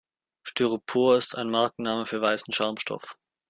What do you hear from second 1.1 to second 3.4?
ist ein Markenname für weißen Schaumstoff.